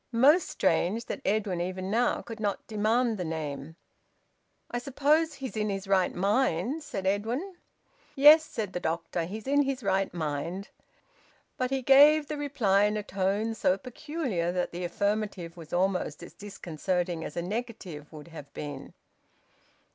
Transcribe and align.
Most 0.11 0.49
strange 0.49 1.05
that 1.05 1.21
Edwin 1.23 1.61
even 1.61 1.91
now 1.91 2.23
could 2.23 2.39
not 2.39 2.65
demand 2.65 3.19
the 3.19 3.23
name. 3.23 3.75
"I 4.71 4.79
suppose 4.79 5.35
he's 5.35 5.55
in 5.55 5.69
his 5.69 5.87
right 5.87 6.11
mind?" 6.15 6.81
said 6.83 7.05
Edwin. 7.05 7.53
"Yes," 8.15 8.43
said 8.43 8.73
the 8.73 8.79
doctor. 8.79 9.25
"He's 9.25 9.45
in 9.45 9.61
his 9.61 9.83
right 9.83 10.11
mind." 10.11 10.69
But 11.55 11.69
he 11.69 11.83
gave 11.83 12.25
the 12.29 12.37
reply 12.37 12.85
in 12.85 12.97
a 12.97 13.03
tone 13.03 13.53
so 13.53 13.77
peculiar 13.77 14.51
that 14.51 14.71
the 14.71 14.83
affirmative 14.83 15.55
was 15.55 15.71
almost 15.71 16.23
as 16.23 16.33
disconcerting 16.33 17.23
as 17.23 17.37
a 17.37 17.43
negative 17.43 18.11
would 18.11 18.29
have 18.29 18.51
been. 18.55 18.95